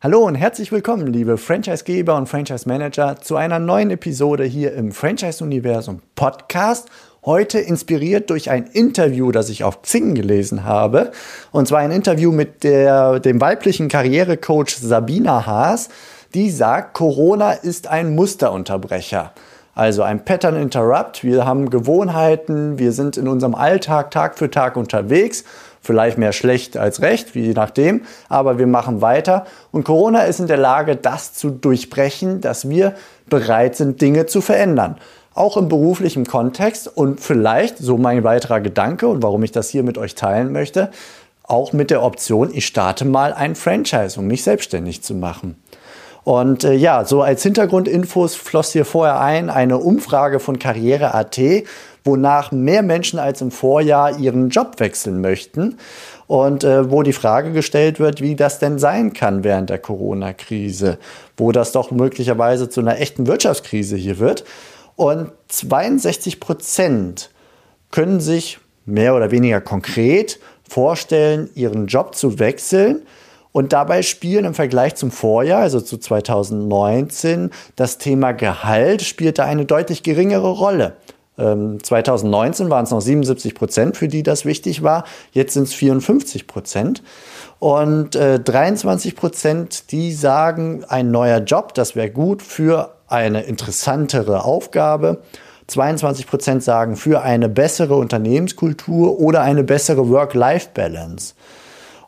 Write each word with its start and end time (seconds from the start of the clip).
Hallo 0.00 0.20
und 0.20 0.36
herzlich 0.36 0.70
willkommen, 0.70 1.08
liebe 1.08 1.36
Franchisegeber 1.38 2.14
und 2.14 2.28
Franchise 2.28 2.68
Manager, 2.68 3.20
zu 3.20 3.34
einer 3.34 3.58
neuen 3.58 3.90
Episode 3.90 4.44
hier 4.44 4.72
im 4.74 4.92
Franchise 4.92 5.42
Universum 5.42 6.02
Podcast. 6.14 6.88
Heute 7.26 7.58
inspiriert 7.58 8.30
durch 8.30 8.48
ein 8.48 8.68
Interview, 8.68 9.32
das 9.32 9.48
ich 9.48 9.64
auf 9.64 9.82
Xing 9.82 10.14
gelesen 10.14 10.62
habe. 10.62 11.10
Und 11.50 11.66
zwar 11.66 11.80
ein 11.80 11.90
Interview 11.90 12.30
mit 12.30 12.62
der, 12.62 13.18
dem 13.18 13.40
weiblichen 13.40 13.88
Karrierecoach 13.88 14.76
Sabina 14.76 15.46
Haas, 15.46 15.88
die 16.32 16.48
sagt, 16.50 16.94
Corona 16.94 17.50
ist 17.50 17.88
ein 17.88 18.14
Musterunterbrecher. 18.14 19.32
Also 19.74 20.04
ein 20.04 20.24
Pattern 20.24 20.54
Interrupt. 20.54 21.24
Wir 21.24 21.44
haben 21.44 21.70
Gewohnheiten, 21.70 22.78
wir 22.78 22.92
sind 22.92 23.16
in 23.16 23.26
unserem 23.26 23.56
Alltag 23.56 24.12
Tag 24.12 24.38
für 24.38 24.48
Tag 24.48 24.76
unterwegs 24.76 25.42
Vielleicht 25.80 26.18
mehr 26.18 26.32
schlecht 26.32 26.76
als 26.76 27.02
recht, 27.02 27.34
je 27.34 27.52
nachdem. 27.52 28.02
Aber 28.28 28.58
wir 28.58 28.66
machen 28.66 29.00
weiter. 29.00 29.46
Und 29.70 29.84
Corona 29.84 30.22
ist 30.22 30.40
in 30.40 30.46
der 30.46 30.56
Lage, 30.56 30.96
das 30.96 31.34
zu 31.34 31.50
durchbrechen, 31.50 32.40
dass 32.40 32.68
wir 32.68 32.94
bereit 33.28 33.76
sind, 33.76 34.00
Dinge 34.00 34.26
zu 34.26 34.40
verändern. 34.40 34.96
Auch 35.34 35.56
im 35.56 35.68
beruflichen 35.68 36.26
Kontext 36.26 36.88
und 36.88 37.20
vielleicht, 37.20 37.78
so 37.78 37.96
mein 37.96 38.24
weiterer 38.24 38.60
Gedanke 38.60 39.06
und 39.06 39.22
warum 39.22 39.42
ich 39.44 39.52
das 39.52 39.68
hier 39.68 39.84
mit 39.84 39.96
euch 39.96 40.14
teilen 40.14 40.52
möchte, 40.52 40.90
auch 41.44 41.72
mit 41.72 41.90
der 41.90 42.02
Option, 42.02 42.50
ich 42.52 42.66
starte 42.66 43.04
mal 43.04 43.32
ein 43.32 43.54
Franchise, 43.54 44.18
um 44.20 44.26
mich 44.26 44.42
selbstständig 44.42 45.02
zu 45.02 45.14
machen. 45.14 45.56
Und 46.28 46.64
äh, 46.64 46.74
ja, 46.74 47.06
so 47.06 47.22
als 47.22 47.42
Hintergrundinfos 47.42 48.34
floss 48.34 48.72
hier 48.72 48.84
vorher 48.84 49.18
ein 49.18 49.48
eine 49.48 49.78
Umfrage 49.78 50.40
von 50.40 50.58
Karriere.at, 50.58 51.38
wonach 52.04 52.52
mehr 52.52 52.82
Menschen 52.82 53.18
als 53.18 53.40
im 53.40 53.50
Vorjahr 53.50 54.18
ihren 54.18 54.48
Job 54.50 54.78
wechseln 54.78 55.20
möchten 55.20 55.76
und 56.26 56.62
äh, 56.62 56.90
wo 56.90 57.02
die 57.02 57.12
Frage 57.12 57.52
gestellt 57.52 57.98
wird, 58.00 58.20
wie 58.20 58.36
das 58.36 58.58
denn 58.58 58.78
sein 58.78 59.12
kann 59.12 59.44
während 59.44 59.70
der 59.70 59.78
Corona-Krise, 59.78 60.98
wo 61.36 61.52
das 61.52 61.72
doch 61.72 61.90
möglicherweise 61.90 62.68
zu 62.68 62.80
einer 62.80 62.98
echten 63.00 63.26
Wirtschaftskrise 63.26 63.96
hier 63.96 64.18
wird. 64.18 64.44
Und 64.94 65.30
62 65.48 66.40
Prozent 66.40 67.30
können 67.90 68.20
sich 68.20 68.58
mehr 68.84 69.14
oder 69.14 69.30
weniger 69.30 69.60
konkret 69.60 70.38
vorstellen, 70.68 71.48
ihren 71.54 71.86
Job 71.86 72.14
zu 72.14 72.38
wechseln. 72.38 73.02
Und 73.52 73.72
dabei 73.72 74.02
spielen 74.02 74.44
im 74.44 74.54
Vergleich 74.54 74.94
zum 74.94 75.10
Vorjahr, 75.10 75.62
also 75.62 75.80
zu 75.80 75.96
2019, 75.96 77.50
das 77.76 77.98
Thema 77.98 78.32
Gehalt 78.32 79.02
spielte 79.02 79.44
eine 79.44 79.64
deutlich 79.64 80.02
geringere 80.02 80.50
Rolle. 80.50 80.96
2019 81.38 82.68
waren 82.68 82.84
es 82.84 82.90
noch 82.90 83.00
77 83.00 83.54
Prozent, 83.54 83.96
für 83.96 84.08
die 84.08 84.22
das 84.22 84.44
wichtig 84.44 84.82
war. 84.82 85.04
Jetzt 85.32 85.54
sind 85.54 85.64
es 85.64 85.74
54 85.74 86.46
Prozent. 86.46 87.02
Und 87.60 88.16
äh, 88.16 88.40
23 88.40 89.14
Prozent, 89.14 89.92
die 89.92 90.12
sagen, 90.12 90.84
ein 90.88 91.10
neuer 91.10 91.38
Job, 91.38 91.74
das 91.74 91.94
wäre 91.94 92.10
gut 92.10 92.42
für 92.42 92.94
eine 93.06 93.42
interessantere 93.42 94.44
Aufgabe. 94.44 95.22
22 95.68 96.26
Prozent 96.26 96.62
sagen 96.64 96.96
für 96.96 97.22
eine 97.22 97.48
bessere 97.48 97.94
Unternehmenskultur 97.94 99.20
oder 99.20 99.42
eine 99.42 99.64
bessere 99.64 100.08
Work-Life-Balance. 100.08 101.34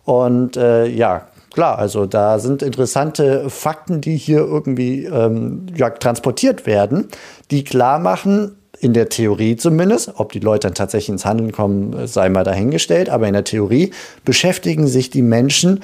Und 0.04 0.56
äh, 0.56 0.86
ja, 0.86 1.28
klar, 1.52 1.78
also 1.78 2.06
da 2.06 2.38
sind 2.38 2.62
interessante 2.62 3.50
Fakten, 3.50 4.00
die 4.00 4.16
hier 4.16 4.40
irgendwie 4.40 5.04
ähm, 5.04 5.66
ja, 5.76 5.90
transportiert 5.90 6.66
werden, 6.66 7.08
die 7.50 7.64
klar 7.64 7.98
machen, 7.98 8.56
in 8.80 8.94
der 8.94 9.08
Theorie 9.08 9.56
zumindest, 9.56 10.12
ob 10.16 10.32
die 10.32 10.40
Leute 10.40 10.68
dann 10.68 10.74
tatsächlich 10.74 11.10
ins 11.10 11.24
Handeln 11.24 11.52
kommen, 11.52 12.06
sei 12.06 12.28
mal 12.28 12.44
dahingestellt, 12.44 13.10
aber 13.10 13.26
in 13.26 13.34
der 13.34 13.44
Theorie 13.44 13.90
beschäftigen 14.24 14.86
sich 14.86 15.10
die 15.10 15.22
Menschen 15.22 15.80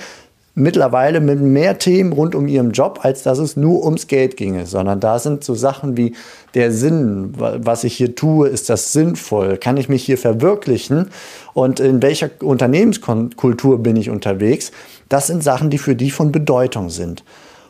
mittlerweile 0.58 1.20
mit 1.20 1.38
mehr 1.38 1.78
Themen 1.78 2.14
rund 2.14 2.34
um 2.34 2.48
ihren 2.48 2.70
Job, 2.72 3.00
als 3.02 3.22
dass 3.22 3.38
es 3.38 3.56
nur 3.56 3.84
ums 3.84 4.06
Geld 4.06 4.38
ginge, 4.38 4.64
sondern 4.64 5.00
da 5.00 5.18
sind 5.18 5.44
so 5.44 5.54
Sachen 5.54 5.98
wie 5.98 6.14
der 6.54 6.72
Sinn, 6.72 7.34
was 7.36 7.84
ich 7.84 7.94
hier 7.94 8.14
tue, 8.14 8.48
ist 8.48 8.70
das 8.70 8.94
sinnvoll? 8.94 9.58
Kann 9.58 9.76
ich 9.76 9.90
mich 9.90 10.02
hier 10.02 10.16
verwirklichen? 10.16 11.10
Und 11.52 11.78
in 11.78 12.00
welcher 12.00 12.30
Unternehmenskultur 12.40 13.82
bin 13.82 13.96
ich 13.96 14.08
unterwegs? 14.08 14.72
Das 15.10 15.26
sind 15.26 15.44
Sachen, 15.44 15.68
die 15.68 15.78
für 15.78 15.94
die 15.94 16.10
von 16.10 16.32
Bedeutung 16.32 16.88
sind. 16.88 17.22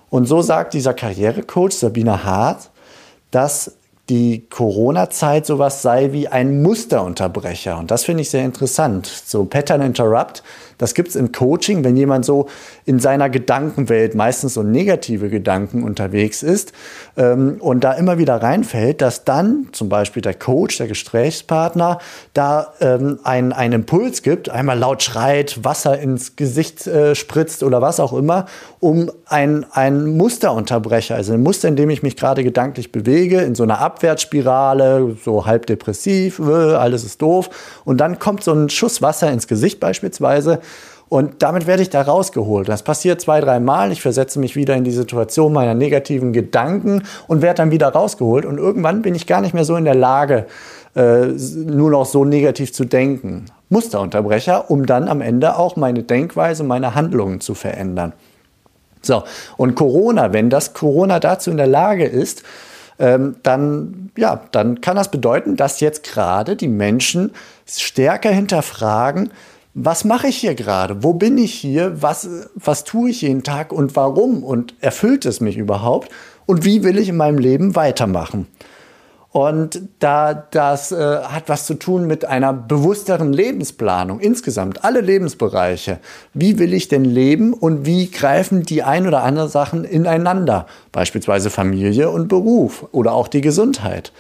Und 0.09 0.27
so 0.27 0.41
sagt 0.41 0.73
dieser 0.73 0.95
Karrierecoach 0.95 1.73
Sabina 1.73 2.23
Hart, 2.23 2.71
dass 3.33 3.73
die 4.09 4.47
Corona-Zeit 4.49 5.47
sowas 5.47 5.83
sei 5.83 6.13
wie 6.13 6.29
ein 6.29 6.63
Musterunterbrecher. 6.63 7.77
Und 7.79 7.91
das 7.91 8.05
finde 8.05 8.23
ich 8.23 8.31
sehr 8.31 8.45
interessant. 8.45 9.07
So 9.07 9.45
Pattern 9.45 9.83
Interrupt 9.83 10.43
das 10.79 10.95
gibt 10.95 11.09
es 11.09 11.17
im 11.17 11.33
Coaching, 11.33 11.85
wenn 11.85 11.97
jemand 11.97 12.25
so 12.25 12.49
in 12.85 13.01
seiner 13.01 13.31
Gedankenwelt 13.31 14.15
meistens 14.15 14.55
so 14.55 14.63
negative 14.63 15.29
Gedanken 15.31 15.83
unterwegs 15.83 16.43
ist 16.43 16.73
ähm, 17.17 17.57
und 17.61 17.85
da 17.85 17.93
immer 17.93 18.19
wieder 18.19 18.43
reinfällt, 18.43 19.01
dass 19.01 19.25
dann 19.25 19.69
zum 19.73 19.89
Beispiel 19.89 20.23
der 20.23 20.35
Coach, 20.35 20.79
der 20.79 20.87
Gesprächspartner, 20.87 21.99
da 22.35 22.75
ähm, 22.81 23.19
einen, 23.25 23.53
einen 23.53 23.73
Impuls 23.75 24.23
gibt, 24.23 24.49
einmal 24.49 24.79
laut 24.79 25.03
schreit, 25.03 25.65
Wasser 25.65 25.99
ins 25.99 26.37
Gesicht 26.37 26.87
äh, 26.87 27.15
spritzt 27.15 27.63
oder 27.63 27.81
was 27.81 28.01
auch 28.01 28.13
immer, 28.13 28.47
um 28.81 29.11
ein, 29.27 29.67
ein 29.73 30.17
Musterunterbrecher, 30.17 31.15
also 31.15 31.33
ein 31.33 31.43
Muster, 31.43 31.69
in 31.69 31.77
dem 31.77 31.91
ich 31.91 32.03
mich 32.03 32.17
gerade 32.17 32.45
gedanklich 32.45 32.93
bewege, 32.93 33.41
in 33.41 33.55
so 33.55 33.63
einer 33.63 33.81
Abwärtsspirale, 33.81 35.17
so 35.25 35.47
halb 35.47 35.67
depressiv, 35.67 36.39
äh, 36.39 36.53
alles 36.53 37.05
ist 37.05 37.23
doof. 37.23 37.51
Und 37.85 37.99
dann 37.99 38.19
kommt 38.19 38.45
so 38.45 38.53
ein 38.53 38.69
Schuss 38.69 39.03
Wasser 39.03 39.33
ins 39.33 39.47
Gesicht 39.47 39.81
beispielsweise 39.81 40.61
und 41.09 41.43
damit 41.43 41.67
werde 41.67 41.83
ich 41.83 41.91
da 41.91 42.03
rausgeholt. 42.03 42.69
Das 42.69 42.83
passiert 42.83 43.21
zwei, 43.21 43.41
drei 43.41 43.61
Mal. 43.61 43.93
Ich 43.93 44.03
versetze 44.03 44.41
mich 44.41 44.57
wieder 44.57 44.75
in 44.75 44.83
die 44.83 44.91
Situation 44.91 45.53
meiner 45.53 45.75
negativen 45.75 46.33
Gedanken 46.33 47.05
und 47.29 47.43
werde 47.43 47.59
dann 47.59 47.71
wieder 47.71 47.89
rausgeholt. 47.89 48.45
Und 48.45 48.59
irgendwann 48.59 49.03
bin 49.03 49.15
ich 49.15 49.27
gar 49.27 49.41
nicht 49.41 49.55
mehr 49.55 49.65
so 49.65 49.77
in 49.77 49.85
der 49.85 49.95
Lage, 49.95 50.47
äh, 50.97 51.27
nur 51.27 51.91
noch 51.91 52.07
so 52.07 52.25
negativ 52.25 52.73
zu 52.73 52.85
denken. 52.85 53.47
Musterunterbrecher, 53.69 54.69
um 54.69 54.85
dann 54.85 55.09
am 55.09 55.21
Ende 55.21 55.57
auch 55.57 55.77
meine 55.77 56.03
Denkweise, 56.03 56.65
meine 56.65 56.97
Handlungen 56.97 57.41
zu 57.41 57.55
verändern. 57.55 58.13
So, 59.03 59.23
und 59.57 59.77
Corona, 59.77 60.33
wenn 60.33 60.51
das 60.51 60.75
Corona 60.75 61.21
dazu 61.21 61.53
in 61.53 61.57
der 61.57 61.69
Lage 61.69 62.05
ist, 62.05 62.43
ähm, 62.99 63.37
dann, 63.43 64.11
ja, 64.17 64.41
dann 64.53 64.81
kann 64.81 64.97
das 64.97 65.11
bedeuten, 65.11 65.57
dass 65.57 65.81
jetzt 65.81 66.03
gerade 66.03 66.57
die 66.57 66.69
Menschen 66.69 67.33
stärker 67.67 68.31
hinterfragen, 68.31 69.31
was 69.79 70.05
mache 70.07 70.29
ich 70.29 70.39
hier 70.39 70.55
gerade? 70.55 71.03
Wo 71.03 71.13
bin 71.13 71.37
ich 71.37 71.53
hier? 71.53 72.01
Was, 72.01 72.27
was 72.55 72.85
tue 72.85 73.11
ich 73.11 73.21
jeden 73.21 73.43
Tag 73.43 73.73
und 73.73 73.95
warum? 73.95 74.43
Und 74.43 74.75
erfüllt 74.81 75.27
es 75.27 75.43
mich 75.43 75.59
überhaupt? 75.59 76.09
Und 76.47 76.65
wie 76.65 76.83
will 76.83 76.97
ich 76.97 77.11
in 77.11 77.19
meinem 77.19 77.37
Leben 77.37 77.77
weitermachen? 77.77 78.47
Und 79.33 79.83
da 79.99 80.33
das 80.33 80.93
äh, 80.93 81.19
hat 81.25 81.51
was 81.51 81.67
zu 81.67 81.75
tun 81.75 82.07
mit 82.07 82.25
einer 82.25 82.55
bewussteren 82.55 83.35
Lebensplanung 83.35 84.19
insgesamt, 84.19 84.83
alle 84.83 85.03
Lebensbereiche. 85.03 85.99
Wie 86.33 86.59
will 86.59 86.73
ich 86.73 86.89
denn 86.89 87.05
leben 87.05 87.53
und 87.53 87.85
wie 87.85 88.11
greifen 88.11 88.63
die 88.63 88.83
ein 88.83 89.07
oder 89.07 89.25
andere 89.25 89.51
Sachen 89.51 89.85
ineinander? 89.85 90.67
Beispielsweise 90.91 91.51
Familie 91.51 92.09
und 92.09 92.29
Beruf 92.29 92.87
oder 92.93 93.13
auch 93.13 93.29
die 93.29 93.43
Gesundheit. 93.43 94.11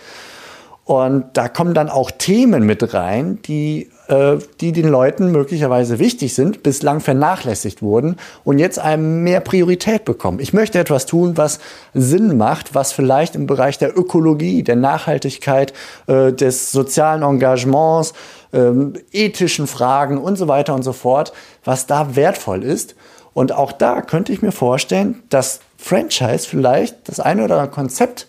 Und 0.86 1.30
da 1.32 1.48
kommen 1.48 1.74
dann 1.74 1.88
auch 1.88 2.12
Themen 2.12 2.64
mit 2.64 2.94
rein, 2.94 3.40
die, 3.42 3.90
äh, 4.06 4.36
die 4.60 4.70
den 4.70 4.86
Leuten 4.88 5.32
möglicherweise 5.32 5.98
wichtig 5.98 6.32
sind, 6.32 6.62
bislang 6.62 7.00
vernachlässigt 7.00 7.82
wurden 7.82 8.18
und 8.44 8.60
jetzt 8.60 8.78
einem 8.78 9.24
mehr 9.24 9.40
Priorität 9.40 10.04
bekommen. 10.04 10.38
Ich 10.38 10.52
möchte 10.52 10.78
etwas 10.78 11.04
tun, 11.04 11.36
was 11.36 11.58
Sinn 11.92 12.36
macht, 12.36 12.76
was 12.76 12.92
vielleicht 12.92 13.34
im 13.34 13.48
Bereich 13.48 13.78
der 13.78 13.98
Ökologie, 13.98 14.62
der 14.62 14.76
Nachhaltigkeit, 14.76 15.72
äh, 16.06 16.32
des 16.32 16.70
sozialen 16.70 17.24
Engagements, 17.24 18.12
äh, 18.52 18.70
ethischen 19.10 19.66
Fragen 19.66 20.18
und 20.18 20.36
so 20.36 20.46
weiter 20.46 20.72
und 20.72 20.84
so 20.84 20.92
fort, 20.92 21.32
was 21.64 21.88
da 21.88 22.14
wertvoll 22.14 22.62
ist. 22.62 22.94
Und 23.34 23.50
auch 23.50 23.72
da 23.72 24.02
könnte 24.02 24.32
ich 24.32 24.40
mir 24.40 24.52
vorstellen, 24.52 25.20
dass 25.30 25.58
Franchise 25.76 26.46
vielleicht 26.48 27.08
das 27.08 27.18
eine 27.18 27.42
oder 27.42 27.56
andere 27.56 27.74
Konzept 27.74 28.28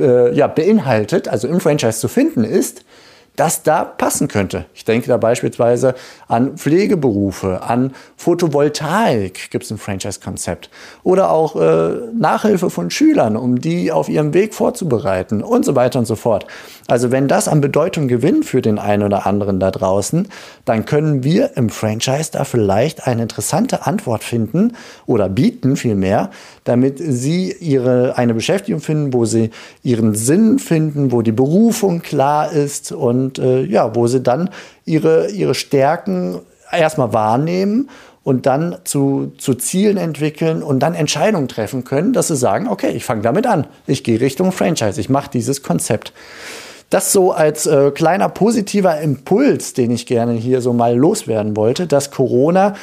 äh, 0.00 0.34
ja, 0.34 0.46
beinhaltet, 0.46 1.28
also 1.28 1.48
im 1.48 1.60
Franchise 1.60 2.00
zu 2.00 2.08
finden 2.08 2.44
ist, 2.44 2.82
das 3.36 3.62
da 3.62 3.84
passen 3.84 4.28
könnte. 4.28 4.64
Ich 4.74 4.84
denke 4.84 5.08
da 5.08 5.16
beispielsweise 5.16 5.94
an 6.26 6.56
Pflegeberufe, 6.56 7.62
an 7.62 7.92
Photovoltaik 8.16 9.50
gibt 9.50 9.64
es 9.64 9.70
ein 9.70 9.78
Franchise-Konzept 9.78 10.70
oder 11.02 11.30
auch 11.30 11.56
äh, 11.56 11.90
Nachhilfe 12.18 12.70
von 12.70 12.90
Schülern, 12.90 13.36
um 13.36 13.60
die 13.60 13.92
auf 13.92 14.08
ihrem 14.08 14.34
Weg 14.34 14.54
vorzubereiten 14.54 15.42
und 15.42 15.64
so 15.64 15.74
weiter 15.74 15.98
und 15.98 16.06
so 16.06 16.16
fort. 16.16 16.46
Also 16.88 17.10
wenn 17.10 17.28
das 17.28 17.48
an 17.48 17.60
Bedeutung 17.60 18.08
gewinnt 18.08 18.44
für 18.44 18.62
den 18.62 18.78
einen 18.78 19.02
oder 19.02 19.26
anderen 19.26 19.60
da 19.60 19.70
draußen, 19.70 20.28
dann 20.64 20.84
können 20.84 21.24
wir 21.24 21.56
im 21.56 21.68
Franchise 21.68 22.30
da 22.32 22.44
vielleicht 22.44 23.06
eine 23.06 23.22
interessante 23.22 23.86
Antwort 23.86 24.24
finden 24.24 24.72
oder 25.04 25.28
bieten 25.28 25.76
vielmehr, 25.76 26.30
damit 26.64 26.98
sie 26.98 27.52
ihre 27.60 28.16
eine 28.16 28.34
Beschäftigung 28.34 28.80
finden, 28.80 29.12
wo 29.12 29.24
sie 29.24 29.50
ihren 29.82 30.14
Sinn 30.14 30.58
finden, 30.58 31.12
wo 31.12 31.22
die 31.22 31.32
Berufung 31.32 32.02
klar 32.02 32.52
ist 32.52 32.92
und 32.92 33.25
äh, 33.38 33.62
ja, 33.64 33.94
wo 33.94 34.06
sie 34.06 34.20
dann 34.20 34.50
ihre, 34.84 35.30
ihre 35.30 35.54
Stärken 35.54 36.40
erstmal 36.70 37.12
wahrnehmen 37.12 37.88
und 38.24 38.46
dann 38.46 38.78
zu, 38.84 39.32
zu 39.38 39.54
Zielen 39.54 39.96
entwickeln 39.96 40.62
und 40.62 40.80
dann 40.80 40.94
Entscheidungen 40.94 41.48
treffen 41.48 41.84
können, 41.84 42.12
dass 42.12 42.28
sie 42.28 42.36
sagen, 42.36 42.66
okay, 42.68 42.90
ich 42.90 43.04
fange 43.04 43.22
damit 43.22 43.46
an, 43.46 43.66
ich 43.86 44.02
gehe 44.02 44.20
Richtung 44.20 44.50
Franchise, 44.50 45.00
ich 45.00 45.08
mache 45.08 45.30
dieses 45.32 45.62
Konzept. 45.62 46.12
Das 46.90 47.12
so 47.12 47.32
als 47.32 47.66
äh, 47.66 47.90
kleiner 47.92 48.28
positiver 48.28 49.00
Impuls, 49.00 49.74
den 49.74 49.90
ich 49.90 50.06
gerne 50.06 50.32
hier 50.32 50.60
so 50.60 50.72
mal 50.72 50.96
loswerden 50.96 51.56
wollte, 51.56 51.86
dass 51.86 52.10
Corona 52.10 52.74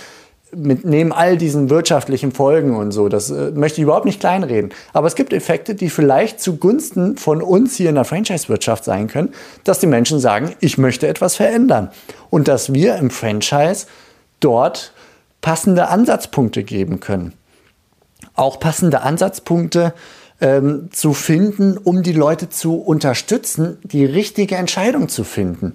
mit 0.56 0.86
neben 0.86 1.12
all 1.12 1.38
diesen 1.38 1.70
wirtschaftlichen 1.70 2.32
Folgen 2.32 2.76
und 2.76 2.92
so, 2.92 3.10
das 3.10 3.30
äh, 3.30 3.52
möchte 3.52 3.82
ich 3.82 3.84
überhaupt 3.84 4.06
nicht 4.06 4.20
kleinreden. 4.20 4.72
Aber 4.94 5.08
es 5.08 5.16
gibt 5.16 5.34
Effekte, 5.34 5.76
die 5.76 5.90
vielleicht 5.90 6.40
zugunsten 6.40 7.18
von 7.18 7.42
uns 7.42 7.76
hier 7.76 7.90
in 7.90 7.96
der 7.96 8.06
Franchise-Wirtschaft 8.06 8.84
sein 8.84 9.08
können, 9.08 9.34
dass 9.64 9.80
die 9.80 9.88
Menschen 9.88 10.20
sagen, 10.20 10.56
ich 10.60 10.78
möchte 10.78 11.08
etwas 11.08 11.36
verändern. 11.36 11.90
Und 12.30 12.48
dass 12.48 12.74
wir 12.74 12.96
im 12.96 13.10
Franchise 13.10 13.86
dort 14.40 14.94
passende 15.42 15.90
Ansatzpunkte 15.90 16.64
geben 16.64 17.00
können. 17.00 17.34
Auch 18.36 18.60
passende 18.60 19.02
Ansatzpunkte 19.02 19.94
ähm, 20.42 20.90
zu 20.92 21.14
finden, 21.14 21.78
um 21.78 22.04
die 22.04 22.14
Leute 22.14 22.50
zu 22.50 22.76
unterstützen, 22.76 23.78
die 23.84 24.06
richtige 24.06 24.56
Entscheidung 24.56 25.10
zu 25.10 25.24
finden. 25.24 25.74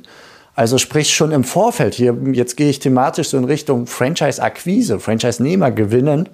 Also 0.59 0.77
sprich 0.77 1.15
schon 1.15 1.31
im 1.31 1.45
Vorfeld, 1.45 1.95
hier 1.95 2.17
jetzt 2.33 2.57
gehe 2.57 2.69
ich 2.69 2.81
thematisch 2.81 3.29
so 3.29 3.39
in 3.39 3.45
Richtung 3.45 3.87
Franchise-Akquise, 3.87 4.99
Franchise-Nehmer 4.99 5.71
gewinnen. 5.71 6.29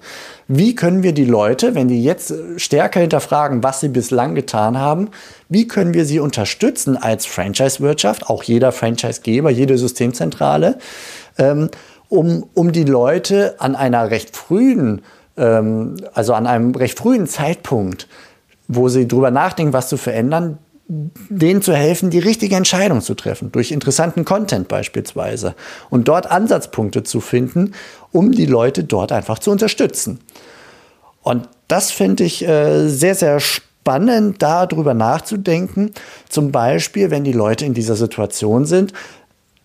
Wie 0.47 0.73
können 0.73 1.03
wir 1.03 1.13
die 1.13 1.25
Leute, 1.25 1.75
wenn 1.75 1.89
die 1.89 2.03
jetzt 2.03 2.33
stärker 2.57 3.01
hinterfragen, 3.01 3.61
was 3.61 3.81
sie 3.81 3.87
bislang 3.89 4.33
getan 4.33 4.79
haben, 4.79 5.09
wie 5.47 5.67
können 5.67 5.93
wir 5.93 6.05
sie 6.05 6.19
unterstützen 6.19 6.97
als 6.97 7.27
Franchise-Wirtschaft, 7.27 8.27
auch 8.27 8.41
jeder 8.41 8.71
Franchise-Geber, 8.71 9.51
jede 9.51 9.77
Systemzentrale, 9.77 10.79
ähm, 11.37 11.69
um, 12.09 12.47
um 12.55 12.71
die 12.71 12.83
Leute 12.83 13.53
an 13.59 13.75
einer 13.75 14.09
recht 14.09 14.35
frühen, 14.35 15.03
ähm, 15.37 15.97
also 16.15 16.33
an 16.33 16.47
einem 16.47 16.73
recht 16.73 16.97
frühen 16.97 17.27
Zeitpunkt, 17.27 18.07
wo 18.67 18.89
sie 18.89 19.07
drüber 19.07 19.29
nachdenken, 19.29 19.73
was 19.73 19.87
zu 19.87 19.97
verändern, 19.97 20.57
denen 20.87 21.61
zu 21.61 21.73
helfen, 21.73 22.11
die 22.11 22.19
richtige 22.19 22.55
Entscheidung 22.55 23.01
zu 23.01 23.15
treffen, 23.15 23.51
durch 23.51 23.71
interessanten 23.71 24.23
Content 24.23 24.67
beispielsweise. 24.67 25.55
Und 25.89 26.07
dort 26.07 26.29
Ansatzpunkte 26.29 27.03
zu 27.03 27.21
finden, 27.21 27.73
um 28.11 28.31
die 28.31 28.45
Leute 28.45 28.83
dort 28.83 29.11
einfach 29.11 29.39
zu 29.39 29.51
unterstützen. 29.51 30.19
Und 31.23 31.49
das 31.67 31.91
finde 31.91 32.23
ich 32.23 32.47
äh, 32.47 32.87
sehr, 32.87 33.15
sehr 33.15 33.39
spannend, 33.39 34.41
darüber 34.43 34.93
nachzudenken. 34.93 35.91
Zum 36.29 36.51
Beispiel, 36.51 37.09
wenn 37.09 37.23
die 37.23 37.33
Leute 37.33 37.65
in 37.65 37.73
dieser 37.73 37.95
Situation 37.95 38.65
sind, 38.65 38.93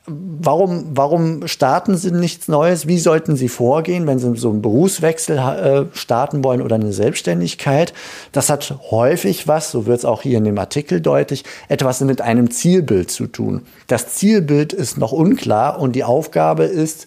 warum, 0.07 0.87
warum 0.95 1.47
starten 1.47 1.97
Sie 1.97 2.11
nichts 2.11 2.49
Neues? 2.49 2.87
Wie 2.87 2.99
sollten 2.99 3.37
Sie 3.37 3.49
vorgehen, 3.49 4.07
wenn 4.07 4.19
Sie 4.19 4.35
so 4.37 4.51
einen 4.51 4.63
Berufswechsel 4.63 5.39
äh, 5.39 5.97
starten 5.97 6.43
wollen 6.43 6.63
oder 6.63 6.77
eine 6.77 6.93
Selbstständigkeit? 6.93 7.93
Das 8.33 8.49
hat 8.49 8.75
häufig 8.91 9.47
was, 9.47 9.71
so 9.71 9.87
wird 9.87 9.99
es 9.99 10.05
auch 10.05 10.23
hier 10.23 10.39
in 10.39 10.45
dem 10.45 10.59
Artikel 10.59 11.01
deutlich, 11.01 11.45
etwas 11.69 12.01
mit 12.01 12.21
einem 12.21 12.51
Zielbild 12.51 13.11
zu 13.11 13.27
tun. 13.27 13.63
Das 13.87 14.15
Zielbild 14.15 14.73
ist 14.73 14.99
noch 14.99 15.13
unklar 15.13 15.79
und 15.79 15.93
die 15.93 16.05
Aufgabe 16.05 16.65
ist, 16.65 17.07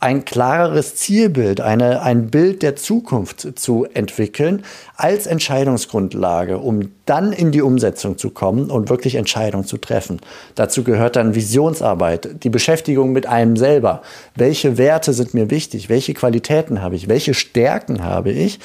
ein 0.00 0.24
klareres 0.24 0.96
Zielbild, 0.96 1.60
eine, 1.60 2.00
ein 2.02 2.30
Bild 2.30 2.62
der 2.62 2.74
Zukunft 2.74 3.58
zu 3.58 3.86
entwickeln 3.92 4.64
als 4.96 5.26
Entscheidungsgrundlage, 5.26 6.56
um 6.56 6.92
dann 7.04 7.34
in 7.34 7.52
die 7.52 7.60
Umsetzung 7.60 8.16
zu 8.16 8.30
kommen 8.30 8.70
und 8.70 8.88
wirklich 8.88 9.16
Entscheidungen 9.16 9.66
zu 9.66 9.76
treffen. 9.76 10.20
Dazu 10.54 10.84
gehört 10.84 11.16
dann 11.16 11.34
Visionsarbeit, 11.34 12.42
die 12.44 12.48
Beschäftigung 12.48 13.12
mit 13.12 13.26
einem 13.26 13.58
selber. 13.58 14.00
Welche 14.34 14.78
Werte 14.78 15.12
sind 15.12 15.34
mir 15.34 15.50
wichtig? 15.50 15.90
Welche 15.90 16.14
Qualitäten 16.14 16.80
habe 16.80 16.96
ich? 16.96 17.08
Welche 17.08 17.34
Stärken 17.34 18.02
habe 18.02 18.30
ich? 18.30 18.58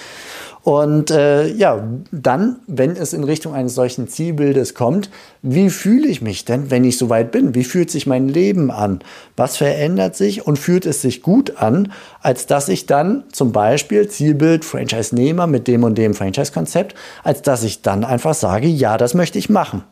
Und 0.65 1.11
äh, 1.11 1.45
ja, 1.45 1.87
dann, 2.11 2.55
wenn 2.65 2.97
es 2.97 3.13
in 3.13 3.23
Richtung 3.23 3.53
eines 3.53 3.75
solchen 3.75 4.07
Zielbildes 4.07 4.73
kommt, 4.73 5.11
wie 5.43 5.69
fühle 5.69 6.07
ich 6.07 6.23
mich 6.23 6.43
denn, 6.43 6.71
wenn 6.71 6.83
ich 6.83 6.97
so 6.97 7.07
weit 7.07 7.31
bin? 7.31 7.53
Wie 7.53 7.63
fühlt 7.63 7.91
sich 7.91 8.07
mein 8.07 8.27
Leben 8.27 8.71
an? 8.71 9.01
Was 9.37 9.57
verändert 9.57 10.15
sich 10.15 10.47
und 10.47 10.57
fühlt 10.57 10.87
es 10.87 11.03
sich 11.03 11.21
gut 11.21 11.57
an, 11.57 11.91
als 12.19 12.47
dass 12.47 12.67
ich 12.67 12.87
dann 12.87 13.25
zum 13.31 13.51
Beispiel 13.51 14.07
Zielbild 14.07 14.65
Franchise-Nehmer 14.65 15.45
mit 15.45 15.67
dem 15.67 15.83
und 15.83 15.99
dem 15.99 16.15
Franchise-Konzept, 16.15 16.95
als 17.23 17.43
dass 17.43 17.61
ich 17.61 17.83
dann 17.83 18.03
einfach 18.03 18.33
sage, 18.33 18.65
ja, 18.65 18.97
das 18.97 19.13
möchte 19.13 19.37
ich 19.37 19.49
machen. 19.49 19.83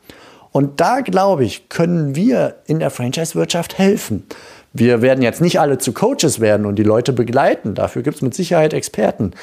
Und 0.51 0.81
da 0.81 1.01
glaube 1.01 1.45
ich, 1.45 1.69
können 1.69 2.15
wir 2.15 2.55
in 2.65 2.79
der 2.79 2.89
Franchise-Wirtschaft 2.89 3.77
helfen. 3.77 4.23
Wir 4.75 5.03
werden 5.03 5.21
jetzt 5.21 5.39
nicht 5.39 5.59
alle 5.59 5.77
zu 5.77 5.93
Coaches 5.93 6.39
werden 6.39 6.65
und 6.65 6.77
die 6.77 6.83
Leute 6.83 7.13
begleiten. 7.13 7.75
Dafür 7.75 8.01
gibt 8.01 8.15
es 8.15 8.21
mit 8.23 8.33
Sicherheit 8.33 8.73
Experten. 8.73 9.33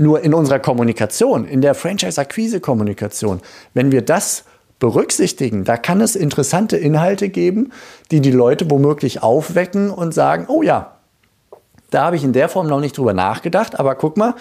Nur 0.00 0.22
in 0.22 0.32
unserer 0.32 0.60
Kommunikation, 0.60 1.44
in 1.44 1.60
der 1.60 1.74
Franchise-Akquise-Kommunikation, 1.74 3.42
wenn 3.74 3.92
wir 3.92 4.00
das 4.00 4.44
berücksichtigen, 4.78 5.64
da 5.64 5.76
kann 5.76 6.00
es 6.00 6.16
interessante 6.16 6.78
Inhalte 6.78 7.28
geben, 7.28 7.70
die 8.10 8.20
die 8.20 8.30
Leute 8.30 8.70
womöglich 8.70 9.22
aufwecken 9.22 9.90
und 9.90 10.14
sagen, 10.14 10.46
oh 10.48 10.62
ja, 10.62 10.92
da 11.90 12.04
habe 12.06 12.16
ich 12.16 12.24
in 12.24 12.32
der 12.32 12.48
Form 12.48 12.66
noch 12.66 12.80
nicht 12.80 12.96
drüber 12.96 13.12
nachgedacht, 13.12 13.78
aber 13.78 13.94
guck 13.94 14.16
mal, 14.16 14.36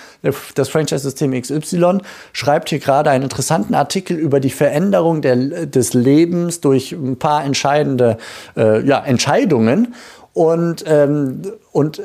das 0.55 0.69
Franchise-System 0.69 1.33
XY 1.41 1.97
schreibt 2.31 2.69
hier 2.69 2.79
gerade 2.79 3.09
einen 3.09 3.25
interessanten 3.25 3.75
Artikel 3.75 4.15
über 4.15 4.39
die 4.39 4.51
Veränderung 4.51 5.21
der, 5.21 5.65
des 5.65 5.93
Lebens 5.93 6.61
durch 6.61 6.93
ein 6.93 7.19
paar 7.19 7.43
entscheidende 7.43 8.17
äh, 8.55 8.81
ja, 8.87 9.03
Entscheidungen. 9.03 9.93
Und, 10.31 10.85
ähm, 10.87 11.41
und 11.73 12.01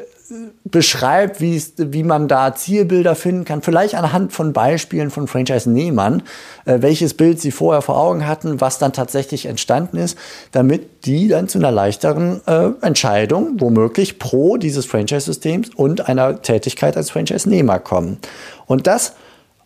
beschreibt, 0.64 1.40
wie 1.40 2.02
man 2.02 2.28
da 2.28 2.54
Zielbilder 2.54 3.14
finden 3.14 3.44
kann, 3.44 3.60
vielleicht 3.60 3.94
anhand 3.94 4.32
von 4.32 4.52
Beispielen 4.54 5.10
von 5.10 5.28
Franchise-Nehmern, 5.28 6.22
äh, 6.64 6.78
welches 6.80 7.14
Bild 7.14 7.40
sie 7.40 7.50
vorher 7.50 7.82
vor 7.82 7.98
Augen 7.98 8.26
hatten, 8.26 8.60
was 8.60 8.78
dann 8.78 8.92
tatsächlich 8.92 9.46
entstanden 9.46 9.98
ist, 9.98 10.16
damit 10.52 11.04
die 11.04 11.28
dann 11.28 11.48
zu 11.48 11.58
einer 11.58 11.70
leichteren 11.70 12.40
äh, 12.46 12.70
Entscheidung, 12.80 13.60
womöglich 13.60 14.18
pro 14.18 14.56
dieses 14.56 14.86
Franchise-Systems 14.86 15.70
und 15.76 16.08
einer 16.08 16.40
Tätigkeit 16.40 16.96
als 16.96 17.10
Franchise-Nehmer 17.10 17.78
kommen. 17.78 18.18
Und 18.66 18.86
das 18.86 19.14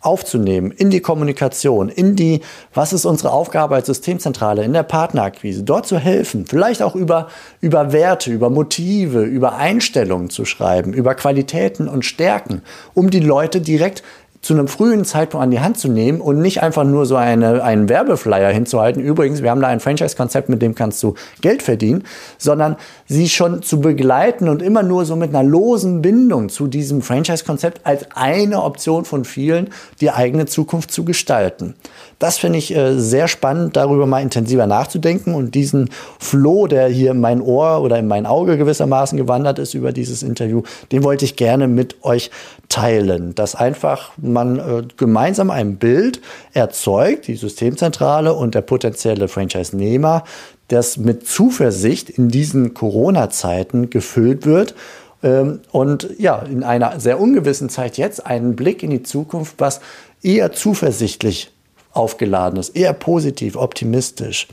aufzunehmen 0.01 0.71
in 0.71 0.89
die 0.89 1.01
Kommunikation, 1.01 1.89
in 1.89 2.15
die, 2.15 2.41
was 2.73 2.93
ist 2.93 3.05
unsere 3.05 3.31
Aufgabe 3.31 3.75
als 3.75 3.87
Systemzentrale, 3.87 4.63
in 4.63 4.73
der 4.73 4.83
Partnerakquise, 4.83 5.63
dort 5.63 5.87
zu 5.87 5.97
helfen, 5.97 6.45
vielleicht 6.45 6.81
auch 6.81 6.95
über, 6.95 7.27
über 7.61 7.91
Werte, 7.91 8.31
über 8.31 8.49
Motive, 8.49 9.23
über 9.23 9.55
Einstellungen 9.55 10.29
zu 10.29 10.45
schreiben, 10.45 10.93
über 10.93 11.15
Qualitäten 11.15 11.87
und 11.87 12.05
Stärken, 12.05 12.61
um 12.93 13.09
die 13.09 13.19
Leute 13.19 13.61
direkt 13.61 14.03
zu 14.41 14.53
einem 14.53 14.67
frühen 14.67 15.03
Zeitpunkt 15.03 15.43
an 15.43 15.51
die 15.51 15.59
Hand 15.59 15.77
zu 15.77 15.89
nehmen 15.89 16.21
und 16.21 16.39
nicht 16.39 16.63
einfach 16.63 16.85
nur 16.85 17.05
so 17.05 17.17
eine, 17.17 17.61
einen 17.61 17.89
Werbeflyer 17.89 18.49
hinzuhalten. 18.49 19.01
Übrigens, 19.01 19.43
wir 19.43 19.51
haben 19.51 19.61
da 19.61 19.67
ein 19.67 19.81
Franchise-Konzept, 19.81 20.47
mit 20.47 20.61
dem 20.61 20.75
kannst 20.75 21.03
du 21.03 21.15
Geld 21.41 21.61
verdienen, 21.61 22.03
sondern 22.37 22.77
sie 23.05 23.27
schon 23.27 23.61
zu 23.61 23.81
begleiten 23.81 24.47
und 24.47 24.61
immer 24.61 24.81
nur 24.81 25.05
so 25.05 25.15
mit 25.15 25.35
einer 25.35 25.43
losen 25.43 26.01
Bindung 26.01 26.49
zu 26.49 26.67
diesem 26.67 27.01
Franchise-Konzept 27.01 27.85
als 27.85 28.05
eine 28.15 28.63
Option 28.63 29.03
von 29.03 29.25
vielen, 29.25 29.69
die 29.99 30.11
eigene 30.11 30.45
Zukunft 30.45 30.91
zu 30.91 31.03
gestalten. 31.03 31.75
Das 32.17 32.37
finde 32.37 32.59
ich 32.59 32.75
äh, 32.75 32.97
sehr 32.99 33.27
spannend, 33.27 33.75
darüber 33.75 34.05
mal 34.05 34.21
intensiver 34.21 34.67
nachzudenken 34.67 35.35
und 35.35 35.55
diesen 35.55 35.89
Floh, 36.19 36.67
der 36.67 36.87
hier 36.87 37.11
in 37.11 37.19
mein 37.19 37.41
Ohr 37.41 37.81
oder 37.81 37.97
in 37.97 38.07
mein 38.07 38.25
Auge 38.25 38.57
gewissermaßen 38.57 39.17
gewandert 39.17 39.59
ist 39.59 39.73
über 39.73 39.91
dieses 39.91 40.23
Interview, 40.23 40.63
den 40.91 41.03
wollte 41.03 41.25
ich 41.25 41.35
gerne 41.35 41.67
mit 41.67 42.03
euch 42.03 42.29
teilen, 42.67 43.33
dass 43.35 43.55
einfach 43.55 44.11
man 44.31 44.59
äh, 44.59 44.83
gemeinsam 44.97 45.49
ein 45.51 45.77
Bild 45.77 46.21
erzeugt, 46.53 47.27
die 47.27 47.35
Systemzentrale 47.35 48.33
und 48.33 48.55
der 48.55 48.61
potenzielle 48.61 49.27
Franchise-Nehmer, 49.27 50.23
das 50.67 50.97
mit 50.97 51.27
Zuversicht 51.27 52.09
in 52.09 52.29
diesen 52.29 52.73
Corona-Zeiten 52.73 53.89
gefüllt 53.89 54.45
wird 54.45 54.75
ähm, 55.23 55.61
und 55.71 56.09
ja, 56.17 56.39
in 56.39 56.63
einer 56.63 56.99
sehr 56.99 57.19
ungewissen 57.19 57.69
Zeit 57.69 57.97
jetzt 57.97 58.25
einen 58.25 58.55
Blick 58.55 58.83
in 58.83 58.89
die 58.91 59.03
Zukunft, 59.03 59.55
was 59.57 59.81
eher 60.21 60.51
zuversichtlich 60.51 61.51
aufgeladen 61.91 62.59
ist, 62.59 62.75
eher 62.75 62.93
positiv, 62.93 63.55
optimistisch. 63.55 64.47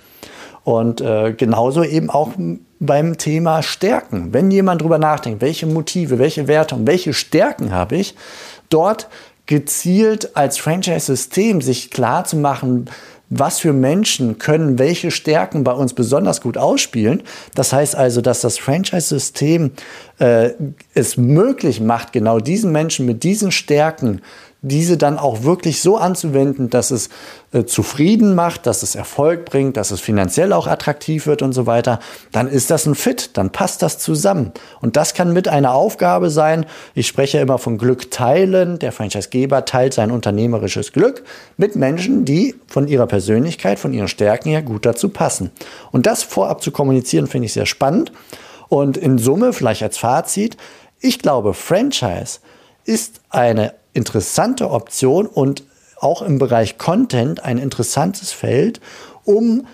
Und 0.64 1.00
äh, 1.00 1.33
genauso 1.33 1.85
eben 1.85 2.11
auch 2.11 2.33
beim 2.80 3.18
Thema 3.18 3.62
Stärken. 3.62 4.33
Wenn 4.33 4.50
jemand 4.50 4.83
drüber 4.83 4.99
nachdenkt, 4.99 5.40
welche 5.40 5.66
Motive, 5.66 6.18
welche 6.18 6.49
Werte 6.49 6.75
und 6.75 6.87
welche 6.88 7.12
Stärken 7.12 7.71
habe 7.71 7.97
ich, 7.97 8.16
dort 8.68 9.09
gezielt 9.47 10.37
als 10.37 10.59
Franchise-System 10.59 11.61
sich 11.62 11.91
klar 11.91 12.25
zu 12.25 12.37
machen, 12.37 12.91
was 13.29 13.59
für 13.59 13.73
Menschen 13.73 14.38
können 14.38 14.79
welche 14.79 15.11
Stärken 15.11 15.65
bei 15.65 15.73
uns 15.73 15.95
besonders 15.95 16.41
gut 16.41 16.57
ausspielen. 16.57 17.23
Das 17.55 17.73
heißt 17.73 17.97
also, 17.97 18.21
dass 18.21 18.41
das 18.41 18.59
Franchise-System 18.59 19.73
äh, 20.19 20.50
es 20.95 21.17
möglich 21.17 21.81
macht, 21.81 22.12
genau 22.12 22.38
diesen 22.38 22.71
Menschen 22.71 23.05
mit 23.05 23.25
diesen 23.25 23.50
Stärken 23.50 24.23
diese 24.62 24.96
dann 24.96 25.18
auch 25.18 25.42
wirklich 25.42 25.82
so 25.82 25.96
anzuwenden, 25.96 26.70
dass 26.70 26.90
es 26.90 27.08
äh, 27.52 27.64
zufrieden 27.64 28.34
macht, 28.34 28.66
dass 28.66 28.82
es 28.82 28.94
Erfolg 28.94 29.44
bringt, 29.44 29.76
dass 29.76 29.90
es 29.90 30.00
finanziell 30.00 30.52
auch 30.52 30.66
attraktiv 30.66 31.26
wird 31.26 31.42
und 31.42 31.52
so 31.52 31.66
weiter, 31.66 32.00
dann 32.32 32.48
ist 32.48 32.70
das 32.70 32.86
ein 32.86 32.94
Fit, 32.94 33.36
dann 33.36 33.50
passt 33.50 33.82
das 33.82 33.98
zusammen. 33.98 34.52
Und 34.80 34.96
das 34.96 35.14
kann 35.14 35.32
mit 35.32 35.46
einer 35.46 35.75
Aufgabe 35.75 36.30
sein. 36.30 36.66
Ich 36.94 37.06
spreche 37.06 37.38
immer 37.38 37.58
von 37.58 37.78
Glück 37.78 38.10
teilen. 38.10 38.78
Der 38.78 38.92
Franchisegeber 38.92 39.64
teilt 39.64 39.94
sein 39.94 40.10
unternehmerisches 40.10 40.92
Glück 40.92 41.22
mit 41.56 41.76
Menschen, 41.76 42.25
die 42.25 42.54
von 42.66 42.88
ihrer 42.88 43.06
Persönlichkeit, 43.06 43.78
von 43.78 43.92
ihren 43.92 44.08
Stärken 44.08 44.48
her 44.48 44.62
gut 44.62 44.86
dazu 44.86 45.10
passen. 45.10 45.50
Und 45.92 46.06
das 46.06 46.22
vorab 46.22 46.62
zu 46.62 46.70
kommunizieren, 46.70 47.26
finde 47.26 47.46
ich 47.46 47.52
sehr 47.52 47.66
spannend. 47.66 48.10
Und 48.68 48.96
in 48.96 49.18
Summe, 49.18 49.52
vielleicht 49.52 49.82
als 49.82 49.98
Fazit, 49.98 50.56
ich 51.00 51.20
glaube, 51.20 51.54
Franchise 51.54 52.40
ist 52.87 53.21
eine 53.31 53.75
interessante 53.93 54.71
Option 54.71 55.26
und 55.26 55.64
auch 55.99 56.23
im 56.23 56.38
Bereich 56.38 56.78
Content 56.78 57.45
ein 57.45 57.59
interessantes 57.59 58.33
Feld, 58.33 58.81
um 59.25 59.66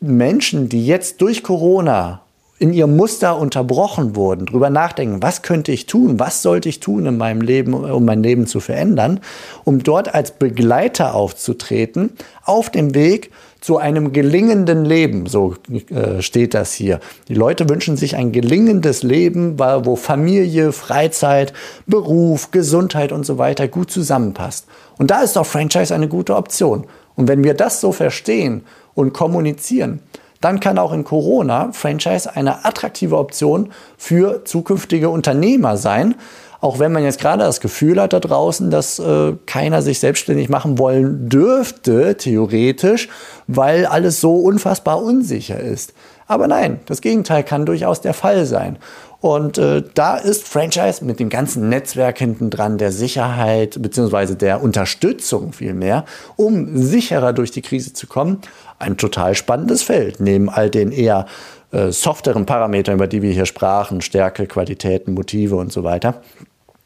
Menschen, 0.00 0.68
die 0.68 0.86
jetzt 0.86 1.20
durch 1.20 1.42
Corona 1.42 2.22
in 2.58 2.74
ihrem 2.74 2.94
Muster 2.94 3.38
unterbrochen 3.38 4.14
wurden, 4.16 4.44
drüber 4.44 4.68
nachdenken, 4.68 5.22
was 5.22 5.40
könnte 5.40 5.72
ich 5.72 5.86
tun, 5.86 6.20
was 6.20 6.42
sollte 6.42 6.68
ich 6.68 6.78
tun 6.78 7.06
in 7.06 7.16
meinem 7.16 7.40
Leben, 7.40 7.72
um 7.72 8.04
mein 8.04 8.22
Leben 8.22 8.46
zu 8.46 8.60
verändern, 8.60 9.20
um 9.64 9.82
dort 9.82 10.14
als 10.14 10.32
Begleiter 10.32 11.14
aufzutreten, 11.14 12.12
auf 12.44 12.68
dem 12.68 12.94
Weg 12.94 13.30
zu 13.60 13.76
einem 13.78 14.12
gelingenden 14.12 14.84
Leben, 14.84 15.26
so 15.26 15.54
äh, 15.70 16.22
steht 16.22 16.54
das 16.54 16.72
hier. 16.72 17.00
Die 17.28 17.34
Leute 17.34 17.68
wünschen 17.68 17.96
sich 17.96 18.16
ein 18.16 18.32
gelingendes 18.32 19.02
Leben, 19.02 19.58
wo 19.58 19.96
Familie, 19.96 20.72
Freizeit, 20.72 21.52
Beruf, 21.86 22.50
Gesundheit 22.50 23.12
und 23.12 23.26
so 23.26 23.38
weiter 23.38 23.68
gut 23.68 23.90
zusammenpasst. 23.90 24.66
Und 24.98 25.10
da 25.10 25.22
ist 25.22 25.36
doch 25.36 25.46
Franchise 25.46 25.94
eine 25.94 26.08
gute 26.08 26.36
Option. 26.36 26.86
Und 27.16 27.28
wenn 27.28 27.44
wir 27.44 27.54
das 27.54 27.80
so 27.80 27.92
verstehen 27.92 28.62
und 28.94 29.12
kommunizieren, 29.12 30.00
dann 30.40 30.58
kann 30.58 30.78
auch 30.78 30.92
in 30.92 31.04
Corona 31.04 31.70
Franchise 31.72 32.34
eine 32.34 32.64
attraktive 32.64 33.18
Option 33.18 33.72
für 33.98 34.44
zukünftige 34.44 35.10
Unternehmer 35.10 35.76
sein. 35.76 36.14
Auch 36.60 36.78
wenn 36.78 36.92
man 36.92 37.02
jetzt 37.02 37.20
gerade 37.20 37.42
das 37.42 37.60
Gefühl 37.60 38.00
hat 38.00 38.12
da 38.12 38.20
draußen, 38.20 38.70
dass 38.70 38.98
äh, 38.98 39.32
keiner 39.46 39.80
sich 39.80 39.98
selbstständig 39.98 40.48
machen 40.50 40.78
wollen 40.78 41.28
dürfte, 41.28 42.16
theoretisch, 42.16 43.08
weil 43.46 43.86
alles 43.86 44.20
so 44.20 44.36
unfassbar 44.36 45.02
unsicher 45.02 45.58
ist. 45.58 45.94
Aber 46.26 46.46
nein, 46.46 46.80
das 46.86 47.00
Gegenteil 47.00 47.42
kann 47.42 47.66
durchaus 47.66 48.02
der 48.02 48.14
Fall 48.14 48.44
sein. 48.44 48.78
Und 49.20 49.58
äh, 49.58 49.82
da 49.94 50.16
ist 50.16 50.48
Franchise 50.48 51.04
mit 51.04 51.20
dem 51.20 51.28
ganzen 51.28 51.68
Netzwerk 51.68 52.18
hinten 52.18 52.48
dran, 52.48 52.78
der 52.78 52.90
Sicherheit 52.92 53.80
beziehungsweise 53.82 54.36
der 54.36 54.62
Unterstützung 54.62 55.52
vielmehr, 55.52 56.04
um 56.36 56.76
sicherer 56.76 57.32
durch 57.32 57.50
die 57.50 57.62
Krise 57.62 57.92
zu 57.92 58.06
kommen, 58.06 58.38
ein 58.78 58.96
total 58.96 59.34
spannendes 59.34 59.82
Feld. 59.82 60.20
Neben 60.20 60.48
all 60.48 60.70
den 60.70 60.90
eher 60.90 61.26
äh, 61.70 61.90
softeren 61.90 62.46
Parametern, 62.46 62.94
über 62.94 63.06
die 63.06 63.20
wir 63.22 63.32
hier 63.32 63.46
sprachen, 63.46 64.00
Stärke, 64.00 64.46
Qualitäten, 64.46 65.12
Motive 65.12 65.56
und 65.56 65.70
so 65.70 65.84
weiter. 65.84 66.22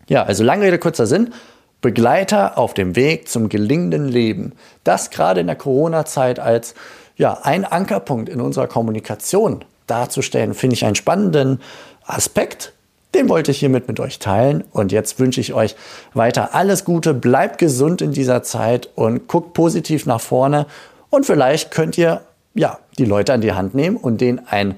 Ja, 0.08 0.24
also 0.24 0.44
lange 0.44 0.66
Rede, 0.66 0.78
kurzer 0.78 1.06
Sinn. 1.06 1.32
Begleiter 1.80 2.56
auf 2.56 2.72
dem 2.74 2.96
Weg 2.96 3.28
zum 3.28 3.48
gelingenden 3.48 4.08
Leben. 4.08 4.52
Das 4.84 5.10
gerade 5.10 5.40
in 5.40 5.46
der 5.46 5.56
Corona-Zeit 5.56 6.38
als 6.38 6.74
ja, 7.16 7.40
ein 7.42 7.64
Ankerpunkt 7.64 8.28
in 8.28 8.40
unserer 8.40 8.66
Kommunikation 8.66 9.64
darzustellen, 9.86 10.54
finde 10.54 10.74
ich 10.74 10.84
einen 10.84 10.94
spannenden 10.94 11.60
Aspekt. 12.06 12.72
Den 13.14 13.28
wollte 13.28 13.52
ich 13.52 13.58
hiermit 13.58 13.86
mit 13.86 14.00
euch 14.00 14.18
teilen. 14.18 14.64
Und 14.72 14.90
jetzt 14.90 15.20
wünsche 15.20 15.40
ich 15.40 15.54
euch 15.54 15.76
weiter 16.14 16.54
alles 16.54 16.84
Gute. 16.84 17.14
Bleibt 17.14 17.58
gesund 17.58 18.02
in 18.02 18.12
dieser 18.12 18.42
Zeit 18.42 18.88
und 18.96 19.28
guckt 19.28 19.52
positiv 19.52 20.06
nach 20.06 20.20
vorne. 20.20 20.66
Und 21.10 21.26
vielleicht 21.26 21.70
könnt 21.70 21.96
ihr 21.96 22.22
ja, 22.54 22.78
die 22.98 23.04
Leute 23.04 23.32
an 23.32 23.40
die 23.40 23.52
Hand 23.52 23.74
nehmen 23.74 23.96
und 23.96 24.20
denen 24.20 24.40
ein 24.48 24.76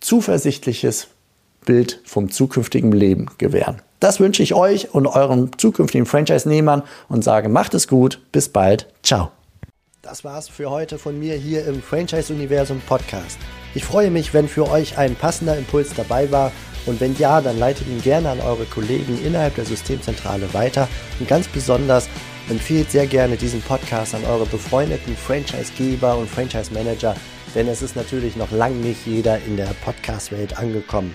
zuversichtliches 0.00 1.08
Bild 1.64 2.00
vom 2.04 2.30
zukünftigen 2.30 2.92
Leben 2.92 3.26
gewähren. 3.38 3.82
Das 4.00 4.20
wünsche 4.20 4.42
ich 4.42 4.54
euch 4.54 4.94
und 4.94 5.06
euren 5.06 5.50
zukünftigen 5.56 6.06
Franchise-Nehmern 6.06 6.82
und 7.08 7.24
sage, 7.24 7.48
macht 7.48 7.74
es 7.74 7.88
gut. 7.88 8.20
Bis 8.32 8.48
bald. 8.48 8.86
Ciao. 9.02 9.30
Das 10.02 10.24
war's 10.24 10.48
für 10.48 10.68
heute 10.68 10.98
von 10.98 11.18
mir 11.18 11.34
hier 11.34 11.64
im 11.66 11.80
Franchise-Universum 11.80 12.82
Podcast. 12.86 13.38
Ich 13.74 13.84
freue 13.84 14.10
mich, 14.10 14.34
wenn 14.34 14.46
für 14.46 14.68
euch 14.70 14.98
ein 14.98 15.14
passender 15.14 15.56
Impuls 15.56 15.94
dabei 15.96 16.30
war 16.30 16.52
und 16.84 17.00
wenn 17.00 17.16
ja, 17.16 17.40
dann 17.40 17.58
leitet 17.58 17.88
ihn 17.88 18.02
gerne 18.02 18.28
an 18.28 18.40
eure 18.40 18.66
Kollegen 18.66 19.18
innerhalb 19.24 19.54
der 19.54 19.64
Systemzentrale 19.64 20.52
weiter 20.52 20.88
und 21.18 21.26
ganz 21.26 21.48
besonders 21.48 22.08
empfehlt 22.50 22.90
sehr 22.90 23.06
gerne 23.06 23.36
diesen 23.36 23.62
Podcast 23.62 24.14
an 24.14 24.24
eure 24.26 24.44
befreundeten 24.44 25.16
Franchisegeber 25.16 26.18
und 26.18 26.28
Franchise-Manager, 26.28 27.16
denn 27.54 27.68
es 27.68 27.80
ist 27.80 27.96
natürlich 27.96 28.36
noch 28.36 28.50
lang 28.50 28.80
nicht 28.80 29.06
jeder 29.06 29.38
in 29.46 29.56
der 29.56 29.74
Podcast-Welt 29.84 30.58
angekommen. 30.58 31.14